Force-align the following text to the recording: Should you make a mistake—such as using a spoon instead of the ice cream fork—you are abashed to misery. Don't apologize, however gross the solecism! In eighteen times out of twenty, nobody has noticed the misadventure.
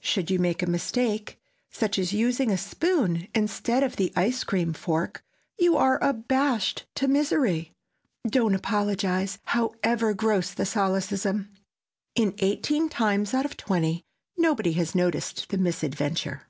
Should 0.00 0.30
you 0.30 0.38
make 0.38 0.62
a 0.62 0.66
mistake—such 0.68 1.98
as 1.98 2.12
using 2.12 2.50
a 2.50 2.58
spoon 2.58 3.28
instead 3.34 3.82
of 3.82 3.96
the 3.96 4.12
ice 4.14 4.44
cream 4.44 4.74
fork—you 4.74 5.74
are 5.74 5.98
abashed 6.04 6.84
to 6.96 7.08
misery. 7.08 7.72
Don't 8.28 8.54
apologize, 8.54 9.38
however 9.44 10.12
gross 10.12 10.52
the 10.52 10.66
solecism! 10.66 11.48
In 12.14 12.34
eighteen 12.40 12.90
times 12.90 13.32
out 13.32 13.46
of 13.46 13.56
twenty, 13.56 14.04
nobody 14.36 14.72
has 14.72 14.94
noticed 14.94 15.48
the 15.48 15.56
misadventure. 15.56 16.42